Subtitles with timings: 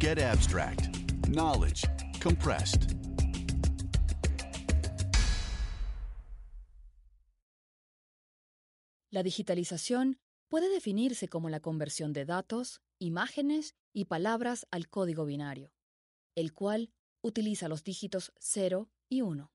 [0.00, 0.96] Get abstract.
[1.26, 1.82] Knowledge
[2.22, 2.94] compressed.
[9.10, 15.72] La digitalización puede definirse como la conversión de datos, imágenes y palabras al código binario,
[16.36, 19.52] el cual utiliza los dígitos 0 y 1.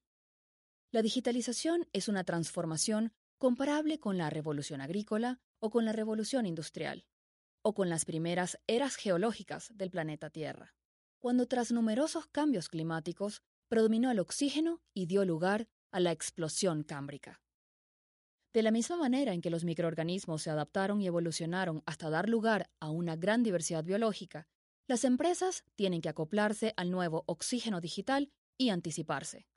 [0.92, 7.06] La digitalización es una transformación comparable con la revolución agrícola o con la revolución industrial,
[7.64, 10.76] o con las primeras eras geológicas del planeta Tierra,
[11.20, 17.42] cuando tras numerosos cambios climáticos predominó el oxígeno y dio lugar a la explosión cámbrica.
[18.54, 22.70] De la misma manera en que los microorganismos se adaptaron y evolucionaron hasta dar lugar
[22.80, 24.48] a una gran diversidad biológica,
[24.88, 29.48] las empresas tienen que acoplarse al nuevo oxígeno digital y anticiparse.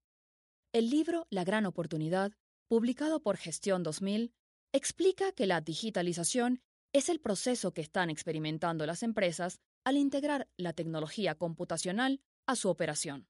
[0.73, 2.33] El libro La gran oportunidad,
[2.69, 4.33] publicado por Gestión 2000,
[4.73, 6.63] explica que la digitalización
[6.97, 12.69] es el proceso que están experimentando las empresas al integrar la tecnología computacional a su
[12.69, 13.29] operación.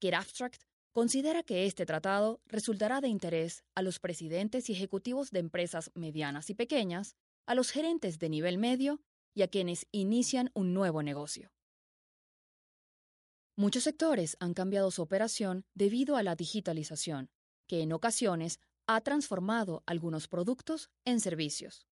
[0.00, 0.14] Get
[0.92, 6.48] considera que este tratado resultará de interés a los presidentes y ejecutivos de empresas medianas
[6.50, 9.00] y pequeñas, a los gerentes de nivel medio
[9.34, 11.52] y a quienes inician un nuevo negocio.
[13.56, 17.30] Muchos sectores han cambiado su operación debido a la digitalización,
[17.66, 21.89] que en ocasiones ha transformado algunos productos en servicios.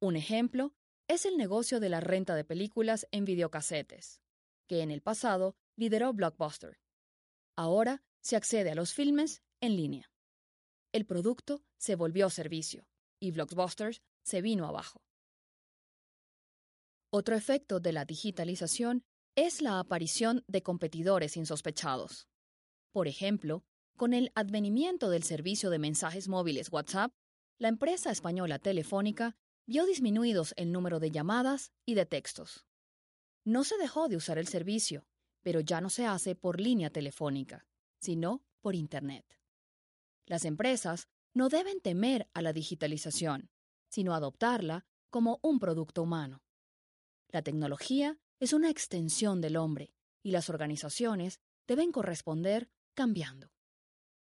[0.00, 0.74] Un ejemplo
[1.08, 4.20] es el negocio de la renta de películas en videocasetes,
[4.66, 6.78] que en el pasado lideró Blockbuster.
[7.56, 10.10] Ahora se accede a los filmes en línea.
[10.92, 12.88] El producto se volvió servicio
[13.20, 15.02] y Blockbusters se vino abajo.
[17.10, 19.04] Otro efecto de la digitalización
[19.36, 22.28] es la aparición de competidores insospechados.
[22.92, 23.64] Por ejemplo,
[23.96, 27.12] con el advenimiento del servicio de mensajes móviles WhatsApp,
[27.58, 32.64] la empresa española Telefónica vio disminuidos el número de llamadas y de textos.
[33.44, 35.06] No se dejó de usar el servicio,
[35.42, 37.66] pero ya no se hace por línea telefónica,
[37.98, 39.24] sino por Internet.
[40.24, 43.50] Las empresas no deben temer a la digitalización,
[43.88, 46.42] sino adoptarla como un producto humano.
[47.28, 53.52] La tecnología es una extensión del hombre y las organizaciones deben corresponder cambiando.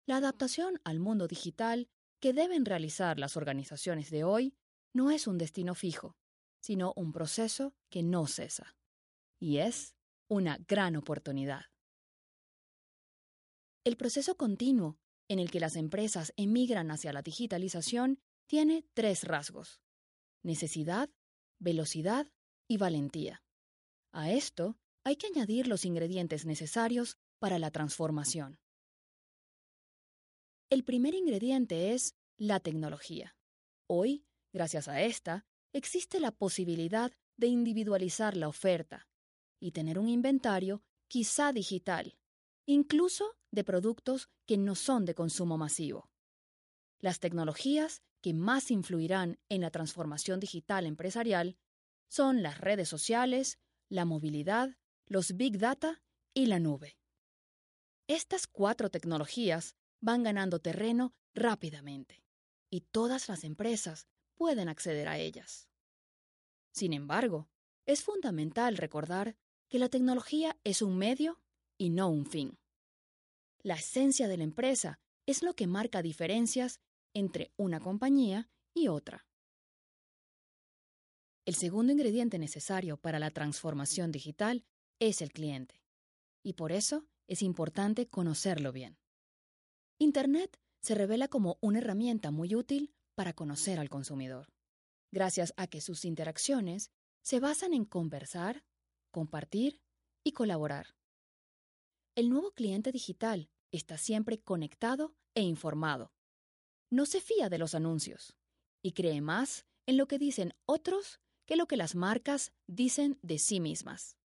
[0.06, 1.88] La adaptación al mundo digital
[2.20, 4.54] que deben realizar las organizaciones de hoy
[4.92, 6.16] no es un destino fijo,
[6.60, 8.76] sino un proceso que no cesa.
[9.38, 9.94] Y es
[10.28, 11.66] una gran oportunidad.
[13.84, 14.98] El proceso continuo
[15.28, 19.80] en el que las empresas emigran hacia la digitalización tiene tres rasgos.
[20.42, 21.10] Necesidad,
[21.58, 22.30] velocidad
[22.66, 23.42] y valentía.
[24.12, 28.58] A esto hay que añadir los ingredientes necesarios para la transformación.
[30.70, 33.36] El primer ingrediente es la tecnología.
[33.86, 39.06] Hoy, gracias a esta, existe la posibilidad de individualizar la oferta
[39.60, 42.18] y tener un inventario quizá digital,
[42.66, 46.10] incluso de productos que no son de consumo masivo.
[46.98, 51.56] Las tecnologías que más influirán en la transformación digital empresarial
[52.08, 54.76] son las redes sociales, la movilidad,
[55.06, 56.02] los big data
[56.34, 56.98] y la nube.
[58.08, 62.24] Estas cuatro tecnologías van ganando terreno rápidamente
[62.70, 65.68] y todas las empresas pueden acceder a ellas.
[66.72, 67.50] Sin embargo,
[67.84, 69.36] es fundamental recordar
[69.68, 71.42] que la tecnología es un medio
[71.76, 72.58] y no un fin.
[73.62, 76.80] La esencia de la empresa es lo que marca diferencias
[77.12, 79.26] entre una compañía y otra.
[81.44, 84.64] El segundo ingrediente necesario para la transformación digital
[85.00, 85.82] es el cliente,
[86.42, 88.98] y por eso es importante conocerlo bien.
[89.98, 94.46] Internet se revela como una herramienta muy útil para conocer al consumidor,
[95.10, 98.64] gracias a que sus interacciones se basan en conversar,
[99.10, 99.82] compartir
[100.22, 100.94] y colaborar.
[102.14, 106.12] El nuevo cliente digital está siempre conectado e informado.
[106.92, 108.36] No se fía de los anuncios
[108.84, 113.40] y cree más en lo que dicen otros que lo que las marcas dicen de
[113.40, 114.16] sí mismas.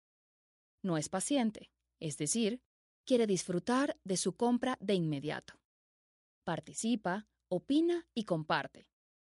[0.83, 2.61] No es paciente, es decir,
[3.07, 5.55] quiere disfrutar de su compra de inmediato.
[6.43, 8.87] Participa, opina y comparte,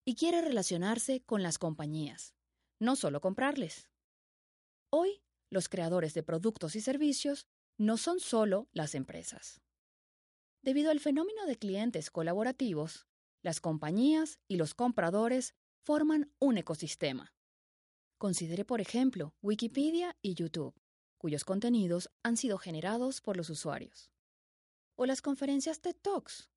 [0.06, 2.36] y quiere relacionarse con las compañías,
[2.80, 3.90] no solo comprarles.
[4.92, 7.48] Hoy, los creadores de productos y servicios
[7.78, 9.62] no son solo las empresas.
[10.62, 13.08] Debido al fenómeno de clientes colaborativos,
[13.42, 17.34] las compañías y los compradores forman un ecosistema.
[18.20, 20.80] Considere, por ejemplo, Wikipedia y YouTube,
[21.18, 24.12] cuyos contenidos han sido generados por los usuarios.
[24.96, 26.52] O las conferencias TED Talks,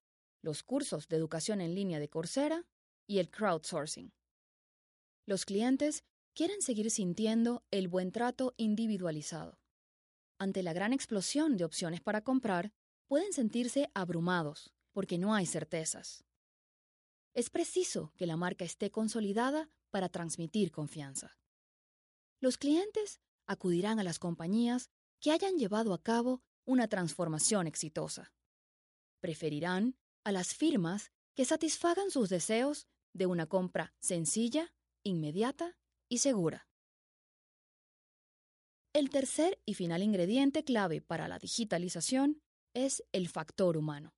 [0.44, 2.66] los cursos de educación en línea de Coursera
[3.06, 4.12] y el crowdsourcing.
[5.26, 6.04] Los clientes
[6.34, 9.58] quieren seguir sintiendo el buen trato individualizado.
[10.38, 12.72] Ante la gran explosión de opciones para comprar,
[13.06, 16.24] pueden sentirse abrumados porque no hay certezas.
[17.32, 21.38] Es preciso que la marca esté consolidada para transmitir confianza.
[22.38, 24.90] Los clientes acudirán a las compañías
[25.20, 28.34] que hayan llevado a cabo una transformación exitosa.
[29.20, 34.74] Preferirán a las firmas que satisfagan sus deseos de una compra sencilla,
[35.04, 35.76] inmediata
[36.08, 36.68] y segura.
[38.92, 42.42] El tercer y final ingrediente clave para la digitalización
[42.74, 44.14] es el factor humano.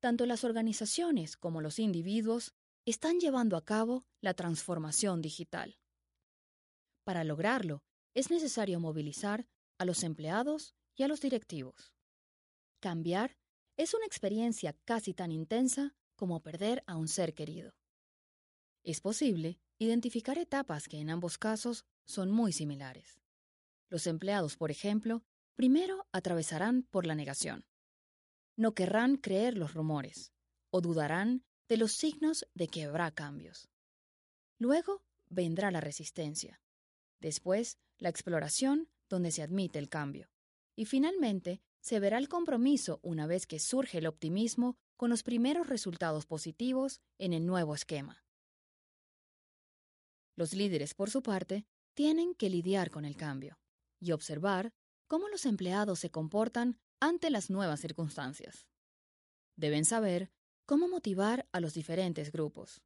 [0.00, 2.54] Tanto las organizaciones como los individuos
[2.86, 5.78] están llevando a cabo la transformación digital.
[7.04, 7.82] Para lograrlo,
[8.14, 11.92] es necesario movilizar a los empleados y a los directivos.
[12.80, 13.36] Cambiar
[13.82, 17.72] es una experiencia casi tan intensa como perder a un ser querido.
[18.82, 23.22] Es posible identificar etapas que en ambos casos son muy similares.
[23.88, 25.22] Los empleados, por ejemplo,
[25.56, 27.64] primero atravesarán por la negación.
[28.54, 30.34] No querrán creer los rumores
[30.68, 33.70] o dudarán de los signos de que habrá cambios.
[34.58, 36.60] Luego vendrá la resistencia.
[37.18, 40.30] Después, la exploración donde se admite el cambio.
[40.76, 45.68] Y finalmente, se verá el compromiso una vez que surge el optimismo con los primeros
[45.68, 48.24] resultados positivos en el nuevo esquema.
[50.36, 53.58] Los líderes, por su parte, tienen que lidiar con el cambio
[53.98, 54.72] y observar
[55.06, 58.66] cómo los empleados se comportan ante las nuevas circunstancias.
[59.56, 60.30] Deben saber
[60.66, 62.82] cómo motivar a los diferentes grupos.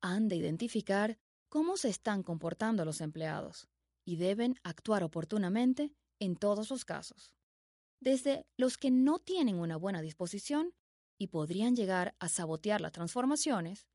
[0.00, 1.18] Han de identificar
[1.48, 3.68] cómo se están comportando los empleados
[4.04, 7.32] y deben actuar oportunamente en todos los casos.
[8.04, 10.74] Desde los que no tienen una buena disposición
[11.18, 13.86] y podrían llegar a sabotear las transformaciones,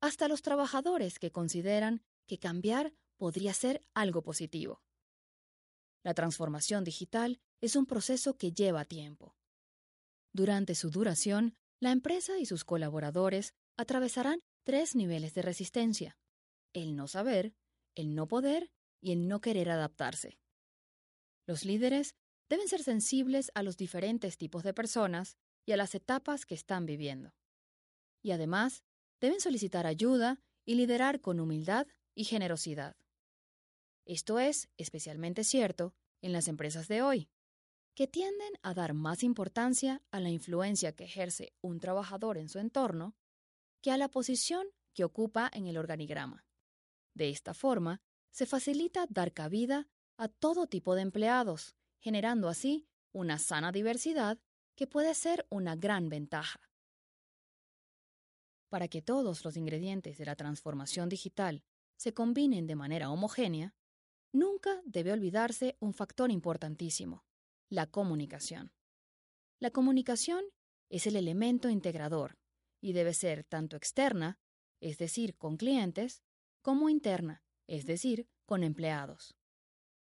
[0.00, 4.80] hasta los trabajadores que consideran que cambiar podría ser algo positivo.
[6.04, 9.34] La transformación digital es un proceso que lleva tiempo.
[10.32, 16.16] Durante su duración, la empresa y sus colaboradores atravesarán tres niveles de resistencia.
[16.72, 17.56] El no saber,
[17.96, 18.70] el no poder
[19.00, 20.38] y el no querer adaptarse.
[21.44, 22.14] Los líderes
[22.48, 25.36] deben ser sensibles a los diferentes tipos de personas
[25.66, 27.34] y a las etapas que están viviendo.
[28.22, 28.84] Y además,
[29.20, 32.96] deben solicitar ayuda y liderar con humildad y generosidad.
[34.04, 37.28] Esto es especialmente cierto en las empresas de hoy,
[37.94, 42.58] que tienden a dar más importancia a la influencia que ejerce un trabajador en su
[42.58, 43.16] entorno
[43.82, 46.46] que a la posición que ocupa en el organigrama.
[47.14, 48.00] De esta forma,
[48.30, 54.38] se facilita dar cabida a todo tipo de empleados, generando así una sana diversidad
[54.76, 56.60] que puede ser una gran ventaja.
[58.68, 61.62] Para que todos los ingredientes de la transformación digital
[61.96, 63.74] se combinen de manera homogénea,
[64.32, 67.24] nunca debe olvidarse un factor importantísimo,
[67.68, 68.72] la comunicación.
[69.58, 70.44] La comunicación
[70.90, 72.38] es el elemento integrador
[72.80, 74.38] y debe ser tanto externa,
[74.80, 76.22] es decir, con clientes,
[76.62, 79.37] como interna, es decir, con empleados.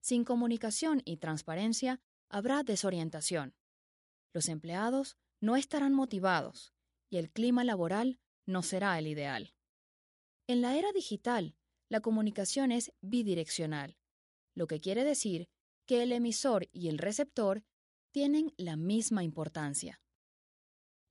[0.01, 3.55] Sin comunicación y transparencia habrá desorientación.
[4.33, 6.73] Los empleados no estarán motivados
[7.11, 9.55] y el clima laboral no será el ideal.
[10.47, 11.57] En la era digital,
[11.89, 13.97] la comunicación es bidireccional,
[14.55, 15.49] lo que quiere decir
[15.87, 17.65] que el emisor y el receptor
[18.13, 20.01] tienen la misma importancia.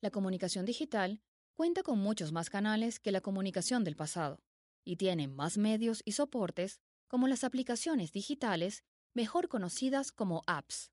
[0.02, 1.22] La comunicación digital
[1.56, 4.44] cuenta con muchos más canales que la comunicación del pasado
[4.86, 8.84] y tiene más medios y soportes como las aplicaciones digitales
[9.14, 10.92] mejor conocidas como apps.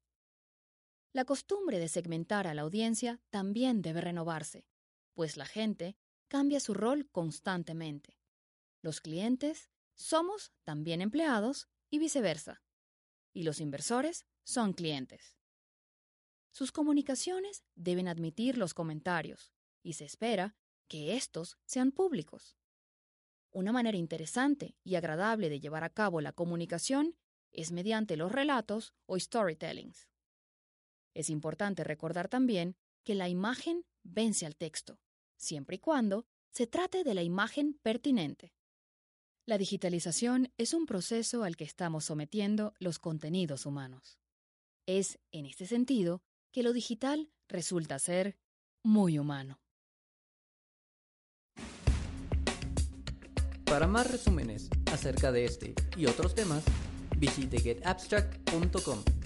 [1.13, 4.67] La costumbre de segmentar a la audiencia también debe renovarse,
[5.15, 5.97] pues la gente
[6.29, 8.19] cambia su rol constantemente.
[8.83, 12.63] Los clientes somos también empleados y viceversa.
[13.33, 15.37] Y los inversores son clientes.
[16.51, 19.53] Sus comunicaciones deben admitir los comentarios
[19.83, 20.57] y se espera
[20.89, 22.57] que estos sean públicos.
[23.55, 27.17] Una manera interesante y agradable de llevar a cabo la comunicación
[27.53, 30.09] es mediante los relatos o storytellings.
[31.15, 34.99] Es importante recordar también que la imagen vence al texto,
[35.37, 38.53] siempre y cuando se trate de la imagen pertinente.
[39.47, 44.19] La digitalización es un proceso al que estamos sometiendo los contenidos humanos.
[44.85, 48.37] Es, en este sentido, que lo digital resulta ser
[48.83, 49.64] muy humano.
[53.75, 56.63] Para más resúmenes acerca de este y otros temas,
[57.17, 59.24] visite getabstract.com.